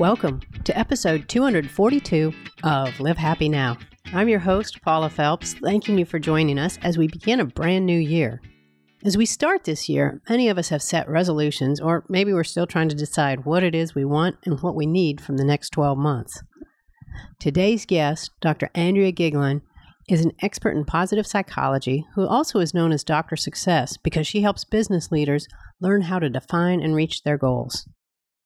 [0.00, 2.32] Welcome to episode 242
[2.64, 3.76] of Live Happy Now.
[4.14, 7.84] I'm your host, Paula Felps, thanking you for joining us as we begin a brand
[7.84, 8.40] new year.
[9.04, 12.66] As we start this year, many of us have set resolutions, or maybe we're still
[12.66, 15.68] trying to decide what it is we want and what we need from the next
[15.68, 16.42] 12 months.
[17.38, 18.70] Today's guest, Dr.
[18.74, 19.60] Andrea Goeglein,
[20.08, 23.36] is an expert in positive psychology who also is known as Dr.
[23.36, 25.46] Success because she helps business leaders
[25.78, 27.86] learn how to define and reach their goals.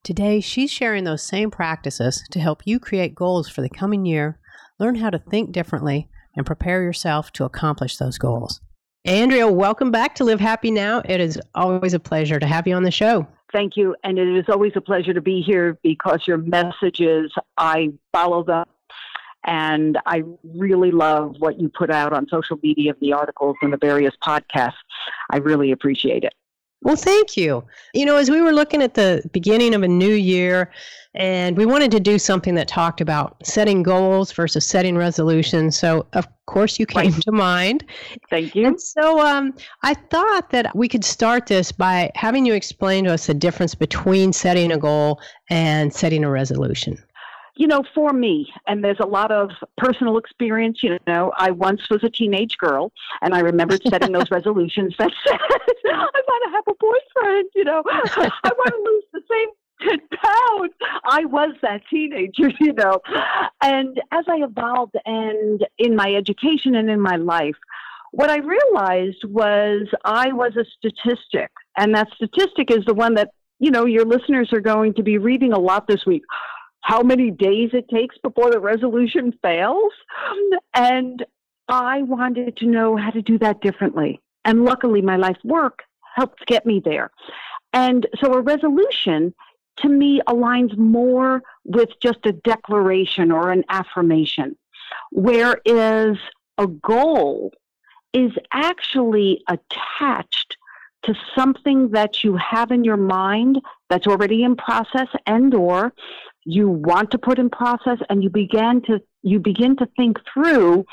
[0.05, 4.39] Today, she's sharing those same practices to help you create goals for the coming year,
[4.79, 8.61] learn how to think differently, and prepare yourself to accomplish those goals.
[9.07, 11.01] Andrea, welcome back to Live Happy Now.
[11.07, 13.27] It is always a pleasure to have you on the show.
[13.51, 13.97] Thank you.
[14.05, 18.67] And it is always a pleasure to be here because your messages, I follow them.
[19.47, 23.79] And I really love what you put out on social media, the articles and the
[23.79, 24.73] various podcasts.
[25.31, 26.35] I really appreciate it.
[26.85, 27.65] Well, thank you.
[27.95, 30.71] You know, as we were looking at the beginning of a new year,
[31.15, 35.79] and we wanted to do something that talked about setting goals versus setting resolutions.
[35.79, 37.23] So, of course, you came right.
[37.23, 37.85] to mind.
[38.29, 38.67] Thank you.
[38.67, 43.15] And so, um, I thought that we could start this by having you explain to
[43.15, 47.03] us the difference between setting a goal and setting a resolution
[47.57, 51.89] you know, for me, and there's a lot of personal experience, you know, I once
[51.89, 56.51] was a teenage girl and I remembered setting those resolutions that said, I want to
[56.51, 59.49] have a boyfriend, you know, I want to lose the same
[59.89, 60.75] 10 pounds.
[61.05, 63.01] I was that teenager, you know.
[63.63, 67.57] And as I evolved and in my education and in my life,
[68.13, 71.51] what I realized was I was a statistic.
[71.77, 75.19] And that statistic is the one that, you know, your listeners are going to be
[75.19, 76.23] reading a lot this week
[76.85, 79.93] how many days it takes before the resolution fails.
[80.75, 81.25] And
[81.67, 84.21] I wanted to know how to do that differently.
[84.45, 85.83] And luckily, my life work
[86.15, 87.11] helped get me there.
[87.73, 89.35] And so a resolution
[89.79, 94.55] to me aligns more with just a declaration or an affirmation,
[95.11, 96.19] whereas
[96.59, 97.51] a goal
[98.13, 100.59] is actually attached
[101.05, 105.93] to something that you have in your mind that's already in process and or
[106.45, 110.85] you want to put in process and you begin to you begin to think through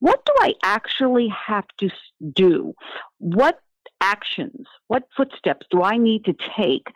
[0.00, 1.90] what do I actually have to
[2.34, 2.74] do?
[3.18, 3.60] What
[4.00, 6.86] actions, what footsteps do I need to take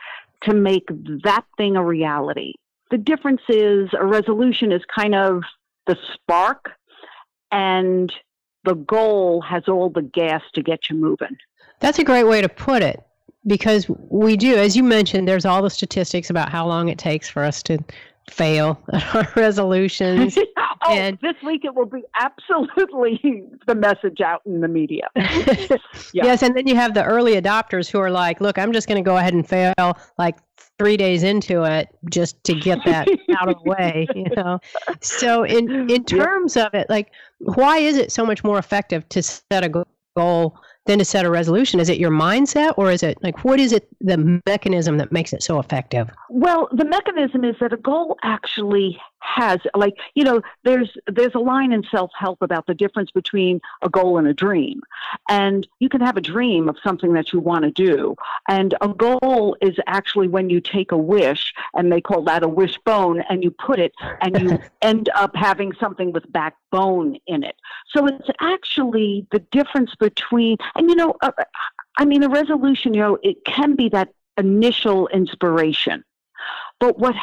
[0.43, 0.87] to make
[1.25, 2.55] that thing a reality?
[2.91, 5.43] The difference is a resolution is kind of
[5.87, 6.73] the spark
[7.51, 8.13] and
[8.65, 11.37] the goal has all the gas to get you moving.
[11.81, 13.03] That's a great way to put it
[13.47, 17.29] because we do, as you mentioned, there's all the statistics about how long it takes
[17.29, 17.79] for us to
[18.31, 20.39] fail at our resolutions.
[20.57, 25.09] oh, and this week it will be absolutely the message out in the media.
[25.17, 25.77] yeah.
[26.13, 29.03] Yes, and then you have the early adopters who are like, "Look, I'm just going
[29.03, 30.37] to go ahead and fail like
[30.79, 33.09] three days into it just to get that
[33.39, 34.61] out of the way." You know.
[35.01, 36.69] So in in terms yep.
[36.69, 39.85] of it, like, why is it so much more effective to set a
[40.17, 41.81] goal than to set a resolution?
[41.81, 45.33] Is it your mindset or is it like what is it the mechanism that makes
[45.33, 46.11] it so effective?
[46.29, 51.39] Well, the mechanism is that a goal actually has like you know there's there's a
[51.39, 54.81] line in self-help about the difference between a goal and a dream
[55.29, 58.15] and you can have a dream of something that you want to do
[58.49, 62.49] and a goal is actually when you take a wish and they call that a
[62.49, 63.93] wishbone and you put it
[64.23, 67.57] and you end up having something with backbone in it
[67.95, 71.33] so it's actually the difference between and you know, uh,
[71.99, 76.05] I mean, a resolution, you know, it can be that initial inspiration.
[76.79, 77.15] But what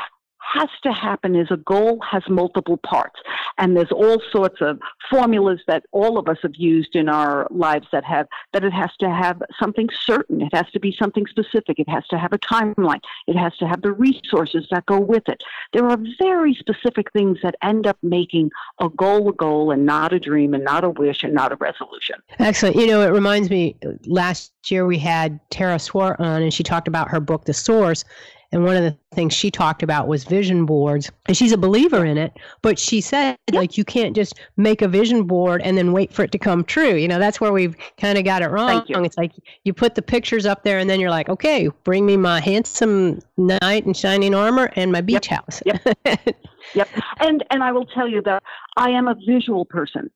[0.53, 3.19] has to happen is a goal has multiple parts.
[3.57, 7.87] And there's all sorts of formulas that all of us have used in our lives
[7.91, 10.41] that have that it has to have something certain.
[10.41, 11.79] It has to be something specific.
[11.79, 13.01] It has to have a timeline.
[13.27, 15.41] It has to have the resources that go with it.
[15.73, 20.13] There are very specific things that end up making a goal a goal and not
[20.13, 22.15] a dream and not a wish and not a resolution.
[22.39, 22.75] Excellent.
[22.75, 26.87] You know, it reminds me last year we had Tara Swart on and she talked
[26.87, 28.03] about her book, The Source.
[28.51, 31.11] And one of the things she talked about was vision boards.
[31.25, 33.59] And she's a believer in it, but she said, yep.
[33.59, 36.63] like, you can't just make a vision board and then wait for it to come
[36.63, 36.95] true.
[36.95, 38.85] You know, that's where we've kind of got it wrong.
[38.87, 39.33] It's like
[39.65, 43.19] you put the pictures up there and then you're like, okay, bring me my handsome
[43.35, 45.41] knight in shining armor and my beach yep.
[45.41, 45.61] house.
[45.65, 45.81] yep.
[46.73, 46.89] yep.
[47.19, 48.43] And, and I will tell you that
[48.77, 50.09] I am a visual person.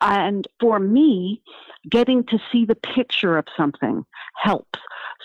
[0.00, 1.42] And for me,
[1.88, 4.04] getting to see the picture of something
[4.36, 4.78] helps.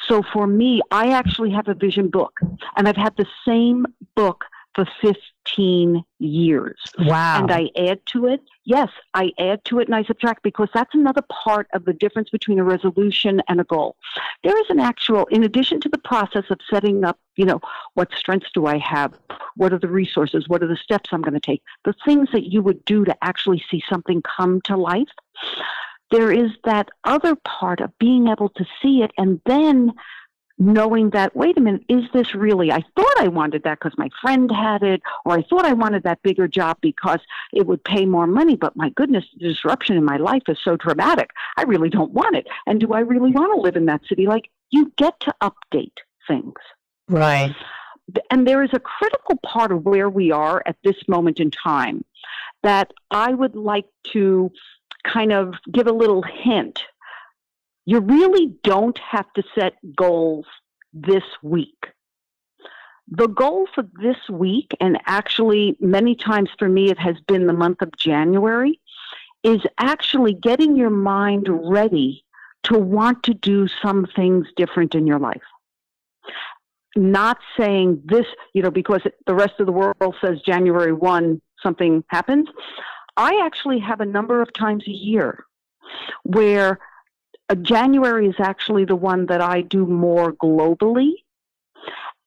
[0.07, 2.40] So for me, I actually have a vision book,
[2.75, 3.86] and I've had the same
[4.16, 6.80] book for 15 years.
[7.00, 7.42] Wow.
[7.42, 8.42] And I add to it.
[8.66, 12.30] Yes, I add to it and I subtract because that's another part of the difference
[12.30, 13.96] between a resolution and a goal.
[14.44, 17.60] There is an actual, in addition to the process of setting up, you know,
[17.96, 19.13] what strengths do I have?
[19.56, 20.48] What are the resources?
[20.48, 21.63] What are the steps I'm going to take?
[21.84, 25.10] The things that you would do to actually see something come to life.
[26.12, 29.94] There is that other part of being able to see it and then
[30.62, 32.70] knowing that, wait a minute, is this really?
[32.72, 36.04] I thought I wanted that because my friend had it, or I thought I wanted
[36.04, 37.20] that bigger job because
[37.54, 40.76] it would pay more money, but my goodness, the disruption in my life is so
[40.76, 41.30] dramatic.
[41.56, 42.46] I really don't want it.
[42.68, 44.28] And do I really want to live in that city?
[44.28, 45.96] Like, you get to update
[46.28, 46.54] things.
[47.08, 47.56] Right.
[48.30, 52.04] And there is a critical part of where we are at this moment in time
[52.64, 54.52] that I would like to
[55.04, 56.84] kind of give a little hint
[57.90, 60.46] you really don't have to set goals
[60.94, 61.88] this week.
[63.07, 67.54] The goal for this week, and actually many times for me it has been the
[67.54, 68.80] month of January,
[69.44, 72.24] is actually getting your mind ready
[72.66, 75.42] to want to do some things different in your life.
[76.96, 82.04] Not saying this, you know, because the rest of the world says January 1, something
[82.10, 82.48] happens.
[83.19, 85.45] I actually have a number of times a year
[86.24, 86.80] where
[87.50, 91.16] uh, January is actually the one that I do more globally.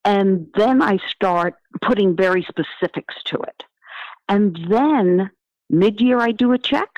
[0.04, 3.64] And then I start putting very specifics to it.
[4.28, 5.30] And then
[5.70, 6.90] mid year, I do a check.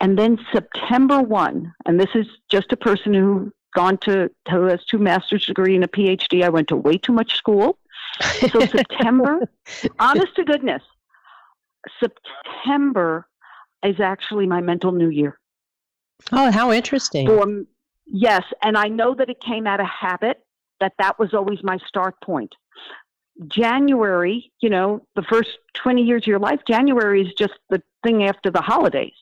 [0.00, 4.82] And then September 1, and this is just a person who gone to who has
[4.86, 6.42] two master's degree and a PhD.
[6.42, 7.76] I went to way too much school.
[8.22, 9.40] So September,
[9.98, 10.82] honest to goodness,
[11.98, 13.26] September
[13.84, 15.38] is actually my mental new year.
[16.32, 17.26] Oh, how interesting.
[17.26, 17.46] For,
[18.06, 20.38] yes, and I know that it came out of habit,
[20.80, 22.54] that that was always my start point.
[23.48, 28.24] January, you know, the first 20 years of your life, January is just the thing
[28.24, 29.12] after the holidays.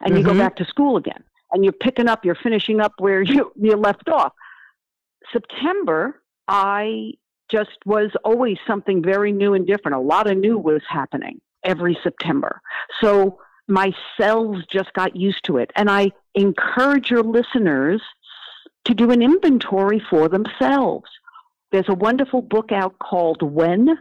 [0.00, 0.18] And mm-hmm.
[0.18, 0.40] you go mm-hmm.
[0.40, 1.22] back to school again.
[1.52, 4.32] And you're picking up, you're finishing up where you, you left off.
[5.32, 7.12] September, I
[7.50, 9.96] just was always something very new and different.
[9.96, 12.60] A lot of new was happening every September.
[13.00, 13.38] So
[13.68, 15.70] my cells just got used to it.
[15.76, 18.02] And I encourage your listeners
[18.86, 21.08] to do an inventory for themselves.
[21.70, 23.98] There's a wonderful book out called When,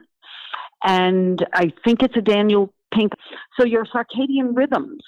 [0.84, 3.12] and I think it's a Daniel Pink.
[3.60, 5.02] So, your circadian rhythms.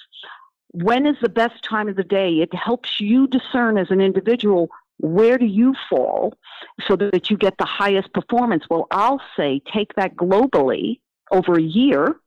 [0.72, 2.34] When is the best time of the day?
[2.34, 4.68] It helps you discern as an individual
[4.98, 6.34] where do you fall
[6.86, 8.64] so that you get the highest performance.
[8.68, 11.00] Well, I'll say take that globally
[11.32, 12.19] over a year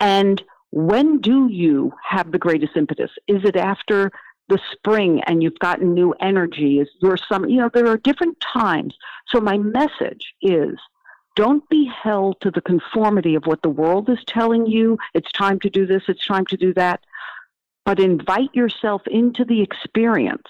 [0.00, 3.10] and when do you have the greatest impetus?
[3.26, 4.10] Is it after
[4.48, 6.78] the spring and you've gotten new energy?
[6.78, 8.94] Is there some, you know, there are different times.
[9.28, 10.78] So my message is
[11.34, 14.98] don't be held to the conformity of what the world is telling you.
[15.14, 17.00] It's time to do this, it's time to do that.
[17.84, 20.48] But invite yourself into the experience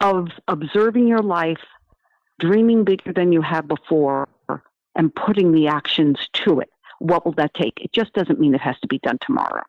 [0.00, 1.64] of observing your life,
[2.38, 4.28] dreaming bigger than you have before,
[4.94, 7.74] and putting the actions to it what will that take?
[7.80, 9.62] It just doesn't mean it has to be done tomorrow.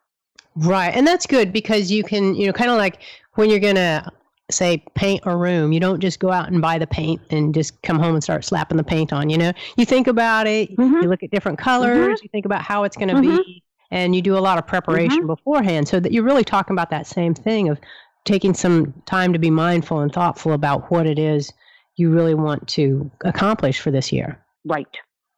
[0.56, 0.90] Right.
[0.94, 3.00] And that's good because you can, you know, kind of like
[3.34, 4.10] when you're going to
[4.50, 7.80] say paint a room, you don't just go out and buy the paint and just
[7.82, 9.52] come home and start slapping the paint on, you know?
[9.76, 11.02] You think about it, mm-hmm.
[11.02, 12.22] you look at different colors, mm-hmm.
[12.24, 13.36] you think about how it's going to mm-hmm.
[13.36, 13.62] be,
[13.92, 15.28] and you do a lot of preparation mm-hmm.
[15.28, 17.78] beforehand so that you're really talking about that same thing of
[18.24, 21.52] taking some time to be mindful and thoughtful about what it is
[21.96, 24.38] you really want to accomplish for this year.
[24.64, 24.88] Right.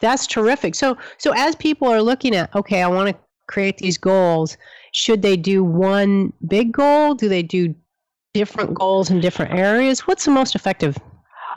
[0.02, 0.75] That's terrific.
[0.75, 3.16] So so as people are looking at, okay, I want to
[3.47, 4.59] create these goals,
[4.92, 7.14] should they do one big goal?
[7.14, 7.75] Do they do
[8.35, 10.00] different goals in different areas?
[10.00, 10.99] What's the most effective?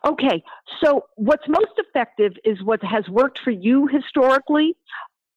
[0.06, 0.44] Okay,
[0.84, 4.76] so what's most effective is what has worked for you historically,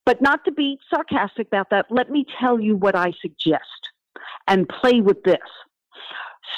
[0.04, 3.88] but not to be sarcastic about that, let me tell you what I suggest
[4.46, 5.38] and play with this.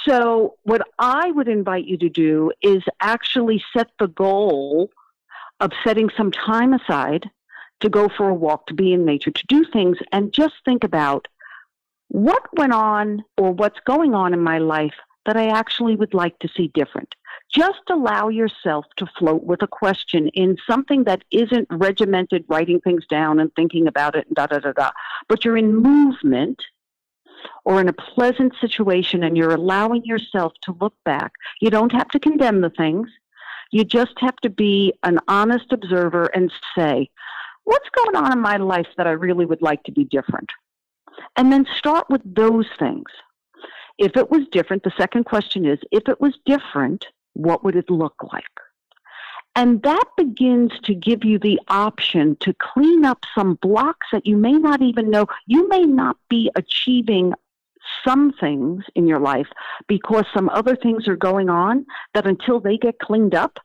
[0.08, 4.90] So, what I would invite you to do is actually set the goal
[5.60, 7.30] of setting some time aside
[7.80, 10.84] to go for a walk, to be in nature, to do things, and just think
[10.84, 11.28] about
[12.08, 14.94] what went on or what's going on in my life
[15.26, 17.14] that I actually would like to see different.
[17.52, 23.06] Just allow yourself to float with a question in something that isn't regimented, writing things
[23.06, 24.90] down and thinking about it, and da da da da.
[25.28, 26.62] But you're in movement
[27.64, 31.32] or in a pleasant situation and you're allowing yourself to look back.
[31.60, 33.08] You don't have to condemn the things.
[33.70, 37.10] You just have to be an honest observer and say,
[37.64, 40.50] what's going on in my life that I really would like to be different?
[41.36, 43.06] And then start with those things.
[43.98, 47.90] If it was different, the second question is if it was different, what would it
[47.90, 48.44] look like?
[49.56, 54.36] And that begins to give you the option to clean up some blocks that you
[54.36, 55.26] may not even know.
[55.46, 57.34] You may not be achieving
[58.04, 59.48] some things in your life
[59.86, 63.58] because some other things are going on that until they get cleaned up,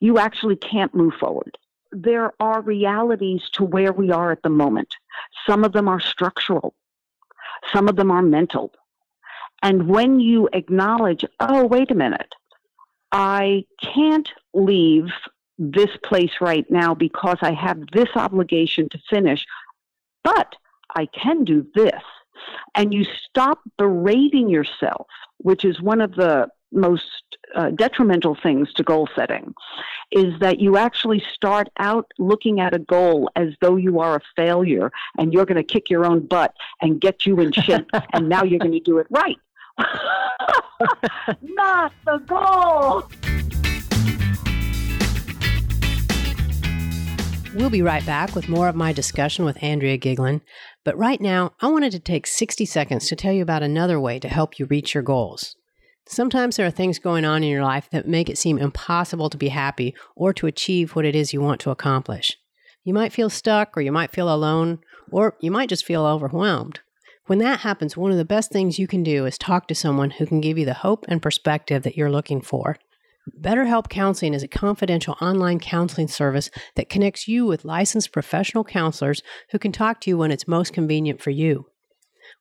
[0.00, 1.56] you actually can't move forward.
[1.92, 4.94] There are realities to where we are at the moment.
[5.46, 6.74] Some of them are structural,
[7.72, 8.72] some of them are mental.
[9.62, 12.34] And when you acknowledge, oh, wait a minute,
[13.12, 15.10] I can't leave
[15.58, 19.46] this place right now because I have this obligation to finish,
[20.24, 20.56] but
[20.96, 22.02] I can do this.
[22.74, 25.06] And you stop berating yourself,
[25.38, 27.22] which is one of the most
[27.54, 29.54] uh, detrimental things to goal setting
[30.10, 34.20] is that you actually start out looking at a goal as though you are a
[34.36, 38.28] failure and you're going to kick your own butt and get you in shape and
[38.28, 39.36] now you're going to do it right.
[41.42, 43.31] Not the goal.
[47.54, 50.40] We'll be right back with more of my discussion with Andrea Goeglein.
[50.84, 54.18] But right now, I wanted to take 60 seconds to tell you about another way
[54.20, 55.54] to help you reach your goals.
[56.06, 59.36] Sometimes there are things going on in your life that make it seem impossible to
[59.36, 62.38] be happy or to achieve what it is you want to accomplish.
[62.84, 64.78] You might feel stuck, or you might feel alone,
[65.10, 66.80] or you might just feel overwhelmed.
[67.26, 70.12] When that happens, one of the best things you can do is talk to someone
[70.12, 72.78] who can give you the hope and perspective that you're looking for.
[73.42, 79.20] BetterHelp Counseling is a confidential online counseling service that connects you with licensed professional counselors
[79.50, 81.66] who can talk to you when it's most convenient for you.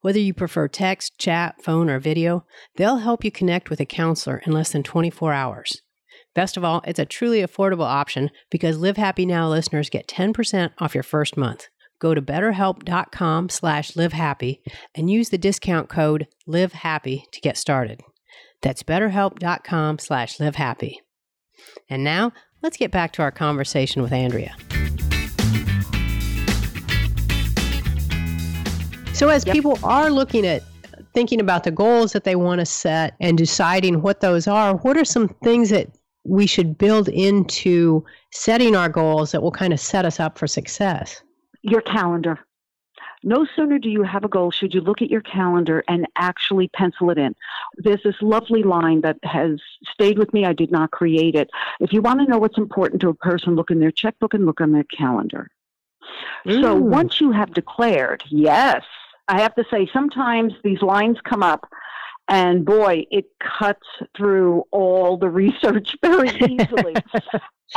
[0.01, 4.43] Whether you prefer text, chat, phone, or video, they'll help you connect with a counselor
[4.46, 5.81] in less than 24 hours.
[6.36, 10.70] Best of all, it's a truly affordable option because Live Happy Now listeners get 10%
[10.77, 11.67] off your first month.
[12.00, 14.60] Go to betterhelp.com slash livehappy
[14.93, 18.01] and use the discount code livehappy to get started.
[18.62, 20.98] That's betterhelp.com slash livehappy.
[21.89, 24.56] And now, let's get back to our conversation with Andrea.
[29.13, 29.53] So, as yep.
[29.53, 30.63] people are looking at
[31.13, 34.98] thinking about the goals that they want to set and deciding what those are, what
[34.98, 35.88] are some things that
[36.24, 40.48] we should build into setting our goals that will kind of set us up for
[40.48, 41.22] success?
[41.63, 42.39] Your calendar.
[43.24, 46.70] No sooner do you have a goal, should you look at your calendar and actually
[46.70, 47.36] pencil it in.
[47.78, 49.60] There's this lovely line that has
[49.94, 50.46] stayed with me.
[50.46, 51.50] I did not create it.
[51.80, 54.46] If you want to know what's important to a person, look in their checkbook and
[54.46, 55.50] look on their calendar.
[56.48, 56.62] Ooh.
[56.62, 58.84] So once you have declared, yes,
[59.28, 61.70] I have to say, sometimes these lines come up
[62.31, 63.25] and boy, it
[63.59, 63.85] cuts
[64.15, 66.95] through all the research very easily.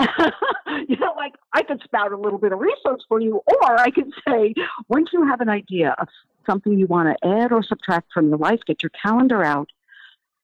[0.89, 3.91] you know, like I could spout a little bit of research for you, or I
[3.91, 4.55] could say,
[4.89, 6.09] once you have an idea of
[6.47, 9.71] something you want to add or subtract from your life, get your calendar out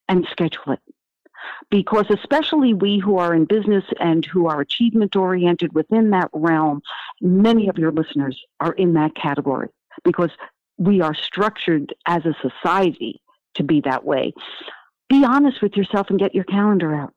[0.08, 0.80] and schedule it.
[1.68, 6.82] Because especially we who are in business and who are achievement oriented within that realm,
[7.20, 9.68] many of your listeners are in that category
[10.04, 10.30] because
[10.78, 13.20] we are structured as a society
[13.54, 14.32] to be that way.
[15.08, 17.12] Be honest with yourself and get your calendar out.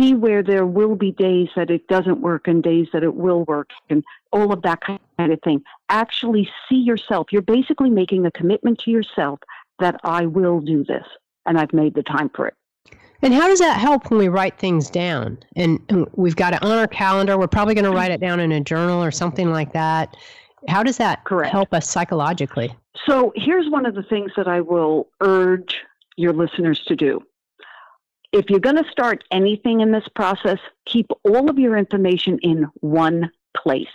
[0.00, 3.44] See where there will be days that it doesn't work and days that it will
[3.44, 5.62] work and all of that kind of thing.
[5.88, 7.28] Actually see yourself.
[7.30, 9.38] You're basically making a commitment to yourself
[9.78, 11.04] that I will do this
[11.46, 12.54] and I've made the time for it.
[13.22, 15.38] And how does that help when we write things down?
[15.56, 15.80] And,
[16.14, 17.38] we've got it on our calendar.
[17.38, 17.94] We're probably going to mm.
[17.94, 20.14] write it down in a journal or something like that.
[20.68, 21.52] How does that Correct.
[21.52, 22.74] help us psychologically?
[23.06, 25.76] So here's one of the things that I will urge
[26.16, 27.20] your listeners to do.
[28.32, 32.66] If you're going to start anything in this process, keep all of your information in
[32.80, 33.86] one place.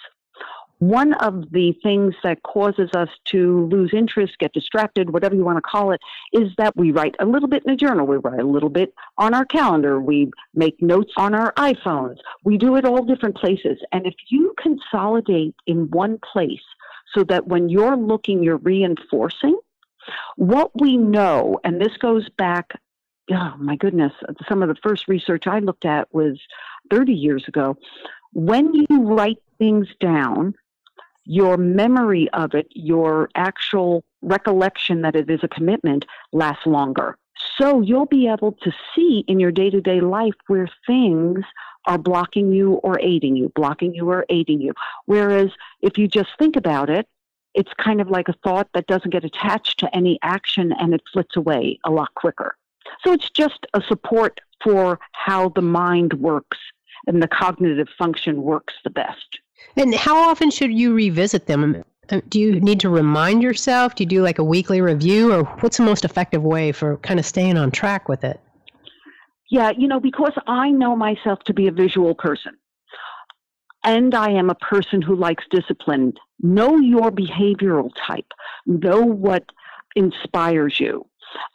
[0.80, 5.58] One of the things that causes us to lose interest, get distracted, whatever you want
[5.58, 6.00] to call it,
[6.32, 8.08] is that we write a little bit in a journal.
[8.08, 10.00] We write a little bit on our calendar.
[10.00, 12.18] We make notes on our iPhones.
[12.46, 13.78] We do it all different places.
[13.92, 16.64] And if you consolidate in one place
[17.14, 19.60] so that when you're looking, you're reinforcing.
[20.38, 22.72] What we know, and this goes back,
[23.32, 24.14] oh my goodness,
[24.48, 26.40] some of the first research I looked at was
[26.90, 27.76] 30 years ago.
[28.32, 30.56] When you write things down,
[31.30, 37.16] your memory of it, your actual recollection that it is a commitment lasts longer.
[37.56, 41.42] So you'll be able to see in your day to day life where things
[41.86, 44.74] are blocking you or aiding you, blocking you or aiding you.
[45.06, 47.08] Whereas if you just think about it,
[47.54, 51.02] it's kind of like a thought that doesn't get attached to any action and it
[51.14, 52.56] flits away a lot quicker.
[53.04, 56.58] So it's just a support for how the mind works
[57.06, 59.39] and the cognitive function works the best.
[59.76, 61.84] And how often should you revisit them?
[62.10, 63.96] Uh, do you need to remind yourself?
[63.96, 67.20] Do you do like a weekly review, or what's the most effective way for kind
[67.20, 68.40] of staying on track with it?
[69.52, 72.54] Yeah, you know, because I know myself to be a visual person.
[73.84, 76.14] and I am a person who likes discipline.
[76.42, 78.32] Know your behavioral type.
[78.66, 79.46] Know what
[79.96, 81.06] inspires you.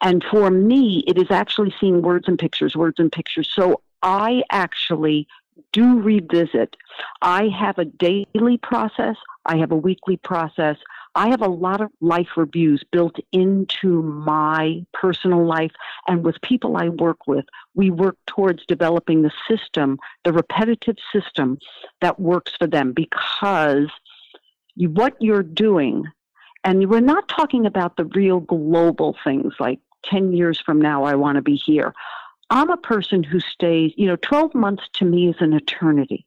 [0.02, 3.50] And for me, it is actually seeing words and pictures, words and pictures.
[3.52, 5.26] So I actually
[5.74, 6.76] do revisit.
[7.20, 10.76] I have a daily process, I have a weekly process.
[11.16, 15.70] I have a lot of life reviews built into my personal life
[16.08, 17.44] and with people I work with.
[17.74, 21.58] We work towards developing the system, the repetitive system
[22.00, 23.88] that works for them because
[24.76, 26.04] what you're doing,
[26.64, 31.14] and we're not talking about the real global things like 10 years from now, I
[31.14, 31.94] want to be here.
[32.50, 36.26] I'm a person who stays, you know, 12 months to me is an eternity.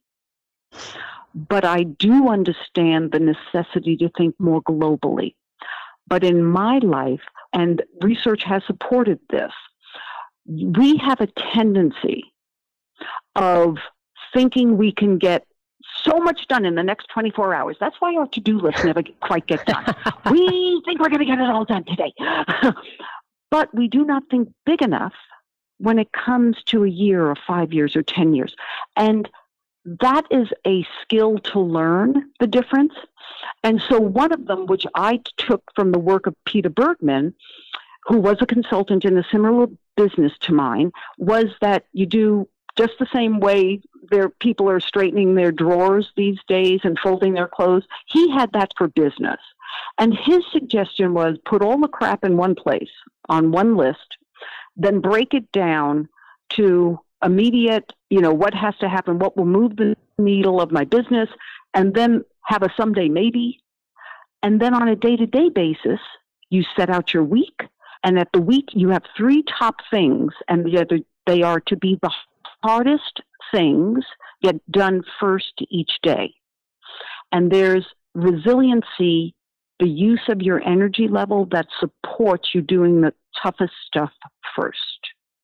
[1.36, 5.36] But I do understand the necessity to think more globally.
[6.08, 7.22] But in my life,
[7.54, 9.52] and research has supported this,
[10.46, 12.34] we have a tendency
[13.36, 13.78] of
[14.34, 15.46] thinking we can get
[16.04, 17.78] so much done in the next 24 hours.
[17.80, 19.86] That's why our to do list never quite gets done.
[20.32, 22.14] we think we're going to get it all done today.
[23.52, 25.14] but we do not think big enough
[25.80, 28.56] when it comes to a year or five years or 10 years.
[28.96, 29.30] And
[30.02, 32.94] that is a skill to learn the difference.
[33.64, 37.34] And so, one of them, which I took from the work of Peter Bregman,
[38.06, 42.94] who was a consultant in a similar business to mine, was that you do just
[43.00, 47.84] the same way their people are straightening their drawers these days and folding their clothes.
[48.08, 49.40] He had that for business.
[49.98, 52.90] And his suggestion was put all the crap in one place
[53.30, 54.17] on one list,
[54.78, 56.08] then break it down
[56.56, 60.86] to immediate, you know, what has to happen, what will move the needle of my
[60.86, 61.30] business,
[61.74, 63.60] and then have a someday maybe.
[64.44, 66.00] And then on a day to day basis,
[66.50, 67.60] you set out your week.
[68.04, 70.66] And at the week, you have three top things, and
[71.26, 72.12] they are to be the
[72.64, 74.06] hardest things
[74.42, 76.34] get done first each day.
[77.32, 79.34] And there's resiliency,
[79.80, 84.12] the use of your energy level that supports you doing the toughest stuff
[84.56, 84.78] first.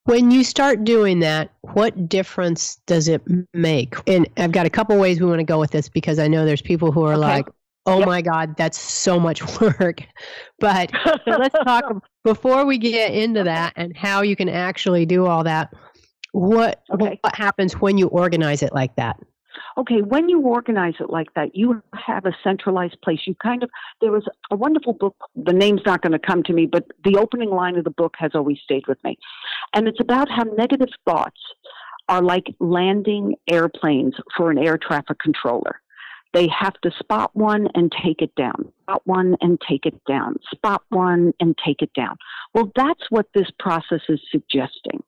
[0.05, 3.21] When you start doing that, what difference does it
[3.53, 3.95] make?
[4.05, 6.45] And I've got a couple ways we want to go with this because I know
[6.45, 7.19] there's people who are okay.
[7.19, 7.47] like,
[7.85, 8.07] oh yep.
[8.07, 10.01] my God, that's so much work.
[10.59, 11.85] But so let's talk
[12.25, 15.73] before we get into that and how you can actually do all that.
[16.33, 17.19] What, okay.
[17.21, 19.17] what happens when you organize it like that?
[19.77, 23.19] Okay, when you organize it like that, you have a centralized place.
[23.25, 23.69] You kind of,
[24.01, 27.17] there was a wonderful book, the name's not going to come to me, but the
[27.17, 29.17] opening line of the book has always stayed with me.
[29.73, 31.39] And it's about how negative thoughts
[32.09, 35.79] are like landing airplanes for an air traffic controller.
[36.33, 40.37] They have to spot one and take it down, spot one and take it down,
[40.51, 42.17] spot one and take it down.
[42.55, 45.03] Well, that's what this process is suggesting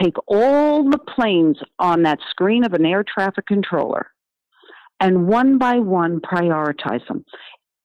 [0.00, 4.08] take all the planes on that screen of an air traffic controller
[5.00, 7.24] and one by one prioritize them.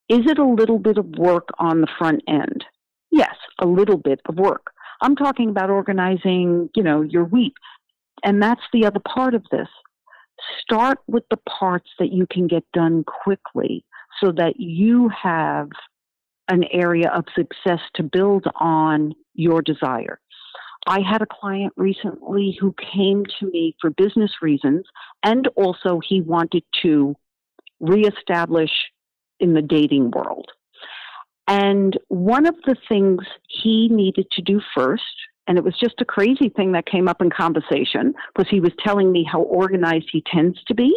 [0.08, 2.66] Is it a little bit of work on the front end?
[3.12, 4.72] Yes, a little bit of work.
[5.02, 7.54] I'm talking about organizing, you know, your week.
[8.24, 9.68] And that's the other part of this.
[10.62, 13.86] Start with the parts that you can get done quickly
[14.22, 15.70] so that you have
[16.50, 20.20] an area of success to build on your desire.
[20.88, 24.86] I had a client recently who came to me for business reasons,
[25.24, 27.16] and also he wanted to
[27.80, 28.72] reestablish
[29.40, 30.50] in the dating world.
[31.48, 35.04] And one of the things he needed to do first,
[35.48, 38.72] and it was just a crazy thing that came up in conversation, was he was
[38.80, 40.96] telling me how organized he tends to be.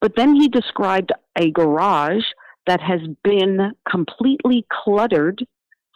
[0.00, 2.24] But then he described a garage
[2.66, 5.46] that has been completely cluttered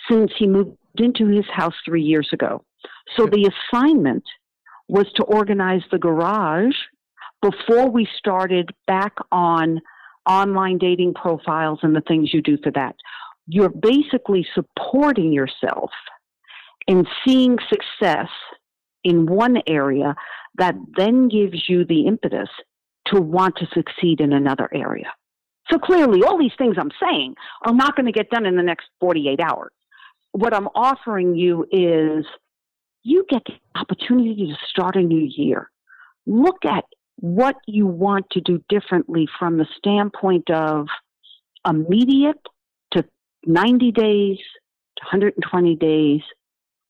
[0.08, 2.64] since he moved into his house three years ago.
[3.16, 4.24] So the assignment
[4.88, 6.74] was to organize the garage
[7.42, 9.80] before we started back on
[10.28, 12.94] online dating profiles and the things you do for that.
[13.46, 15.90] You're basically supporting yourself
[16.86, 18.28] and seeing success
[19.04, 20.14] in one area
[20.58, 22.48] that then gives you the impetus
[23.06, 25.12] to want to succeed in another area.
[25.70, 28.62] So clearly, all these things I'm saying are not going to get done in the
[28.62, 29.72] next 48 hours.
[30.32, 32.24] What I'm offering you is
[33.02, 35.70] you get the opportunity to start a new year.
[36.26, 36.84] Look at
[37.16, 40.86] what you want to do differently from the standpoint of
[41.68, 42.40] immediate
[42.92, 43.04] to
[43.46, 44.38] 90 days
[44.96, 46.20] to 120 days.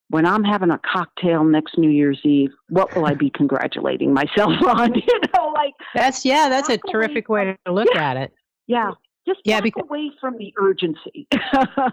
[0.08, 4.52] When I'm having a cocktail next New Year's Eve, what will I be congratulating myself
[4.66, 4.94] on?
[4.94, 8.32] You know, like that's yeah, that's a terrific way to look yeah, at it.
[8.66, 8.92] Yeah,
[9.26, 11.28] just yeah, because, away from the urgency.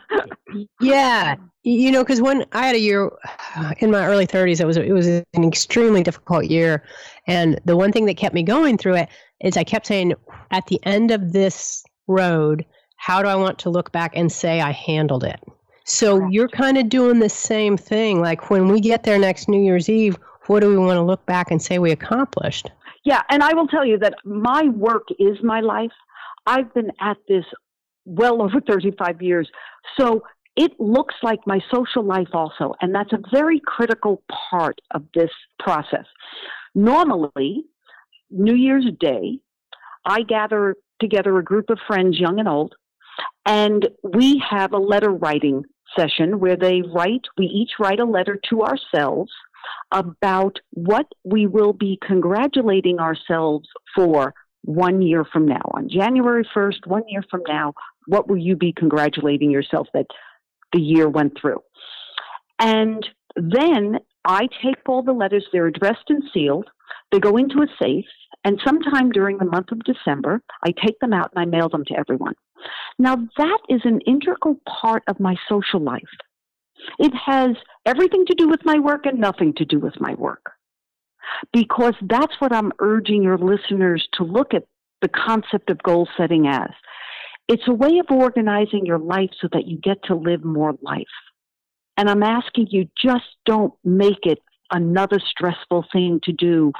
[0.81, 3.11] yeah, you know, because when I had a year
[3.79, 6.83] in my early 30s, it was it was an extremely difficult year,
[7.27, 9.09] and the one thing that kept me going through it,
[9.41, 10.13] is I kept saying,
[10.51, 14.61] at the end of this road, how do I want to look back and say
[14.61, 15.39] I handled it?
[15.85, 16.33] So Correct.
[16.33, 18.19] you're kind of doing the same thing.
[18.19, 21.25] Like when we get there next New Year's Eve, what do we want to look
[21.25, 22.69] back and say we accomplished?
[23.03, 25.91] Yeah, and I will tell you that my work is my life.
[26.47, 27.43] I've been at this
[28.05, 29.49] well over 35 years.
[29.99, 30.23] So
[30.55, 35.29] it looks like my social life also, and that's a very critical part of this
[35.59, 36.05] process.
[36.73, 37.65] Normally,
[38.31, 39.39] New Year's Day,
[40.05, 42.73] I gather together a group of friends, young and old,
[43.45, 45.63] and we have a letter writing
[45.97, 49.31] session where they write, we each write a letter to ourselves
[49.91, 54.33] about what we will be congratulating ourselves for
[54.63, 55.61] one year from now.
[55.73, 57.73] On January 1st, one year from now,
[58.05, 60.07] what will you be congratulating yourself that
[60.73, 61.61] the year went through.
[62.59, 66.67] And then I take all the letters, they're addressed and sealed.
[67.11, 68.05] They go into a safe,
[68.43, 71.85] and sometime during the month of December, I take them out and I mail them
[71.85, 72.33] to everyone.
[72.99, 76.01] Now, that is an integral part of my social life.
[76.99, 77.51] It has
[77.85, 80.51] everything to do with my work and nothing to do with my work.
[81.53, 84.63] Because that's what I'm urging your listeners to look at
[85.01, 86.69] the concept of goal setting as.
[87.47, 91.05] It's a way of organizing your life so that you get to live more life.
[91.95, 94.39] And I'm asking you, just don't make it
[94.71, 96.73] another stressful thing to do.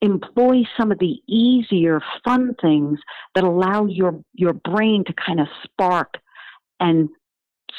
[0.00, 2.98] Employ some of the easier, fun things
[3.34, 6.14] that allow your, your brain to kind of spark
[6.80, 7.08] and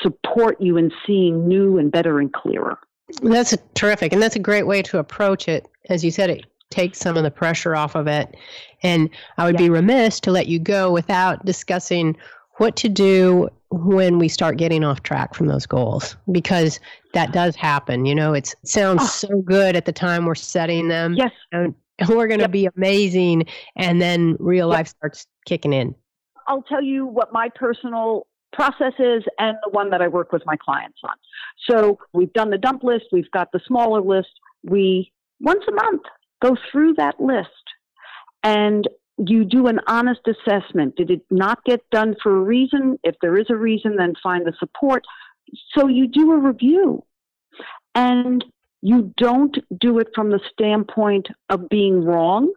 [0.01, 2.77] support you in seeing new and better and clearer.
[3.21, 4.13] That's terrific.
[4.13, 5.67] And that's a great way to approach it.
[5.89, 8.35] As you said, it takes some of the pressure off of it.
[8.83, 9.65] And I would yeah.
[9.65, 12.17] be remiss to let you go without discussing
[12.57, 16.79] what to do when we start getting off track from those goals because
[17.13, 18.05] that does happen.
[18.05, 19.05] You know, it sounds oh.
[19.05, 21.15] so good at the time we're setting them.
[21.15, 21.31] Yes.
[21.51, 21.75] And
[22.07, 22.51] we're going to yep.
[22.51, 23.45] be amazing.
[23.75, 24.77] And then real yep.
[24.77, 25.95] life starts kicking in.
[26.47, 30.43] I'll tell you what my personal process is and the one that I work with
[30.45, 31.15] my clients on.
[31.69, 34.29] So we've done the dump list, we've got the smaller list.
[34.63, 36.03] We once a month
[36.41, 37.49] go through that list
[38.43, 40.95] and you do an honest assessment.
[40.95, 42.99] Did it not get done for a reason?
[43.03, 45.03] If there is a reason, then find the support.
[45.75, 47.03] So you do a review.
[47.93, 48.43] And
[48.81, 52.53] you don't do it from the standpoint of being wrong,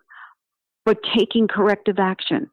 [0.85, 2.51] but taking corrective action.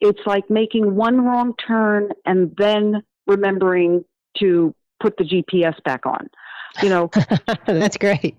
[0.00, 4.04] It's like making one wrong turn and then remembering
[4.38, 6.28] to put the GPS back on.
[6.82, 7.10] You know,
[7.66, 8.36] that's great.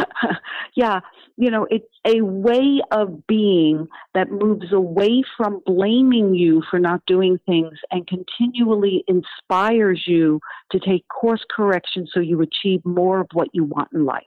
[0.74, 1.00] yeah,
[1.36, 7.00] you know, it's a way of being that moves away from blaming you for not
[7.06, 13.28] doing things and continually inspires you to take course correction so you achieve more of
[13.32, 14.22] what you want in life.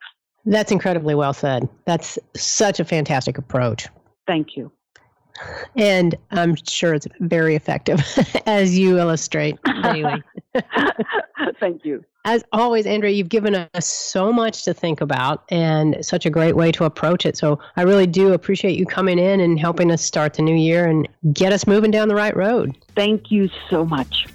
[0.46, 1.68] That's incredibly well said.
[1.86, 3.88] That's such a fantastic approach.
[4.28, 4.72] Thank you.
[5.76, 8.02] And I'm sure it's very effective,
[8.46, 10.24] as you illustrate daily.
[11.60, 12.04] Thank you.
[12.26, 16.56] As always, Andrea, you've given us so much to think about and such a great
[16.56, 17.38] way to approach it.
[17.38, 20.88] So I really do appreciate you coming in and helping us start the new year
[20.88, 22.76] and get us moving down the right road.
[22.96, 24.26] Thank you so much.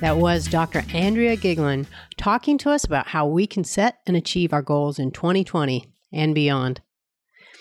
[0.00, 0.84] That was Dr.
[0.92, 1.86] Andrea Goeglein
[2.18, 6.34] talking to us about how we can set and achieve our goals in 2020 and
[6.34, 6.82] beyond.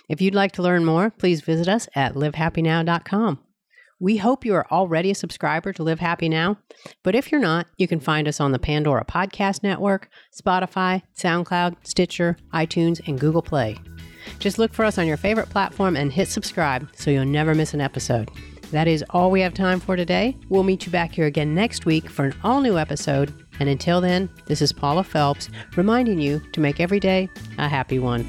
[0.09, 3.39] If you'd like to learn more, please visit us at livehappynow.com.
[3.99, 6.57] We hope you are already a subscriber to Live Happy Now,
[7.01, 11.77] but if you're not, you can find us on the Pandora Podcast Network, Spotify, SoundCloud,
[11.83, 13.77] Stitcher, iTunes, and Google Play.
[14.37, 17.73] Just look for us on your favorite platform and hit subscribe so you'll never miss
[17.73, 18.29] an episode.
[18.71, 20.35] That is all we have time for today.
[20.49, 23.33] We'll meet you back here again next week for an all new episode.
[23.61, 27.99] And until then, this is Paula Felps reminding you to make every day a happy
[27.99, 28.25] one.